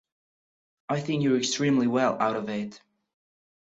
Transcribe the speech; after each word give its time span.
I 0.89 0.99
think 0.99 1.21
you're 1.21 1.37
extremely 1.37 1.85
well 1.85 2.17
out 2.19 2.35
of 2.35 2.49
it. 2.49 2.81